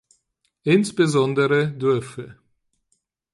[0.63, 2.39] Insbesondere dürfe